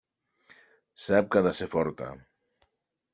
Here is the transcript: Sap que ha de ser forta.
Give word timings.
Sap 1.07 1.29
que 1.35 1.39
ha 1.43 1.47
de 1.49 1.51
ser 1.57 1.67
forta. 1.73 2.09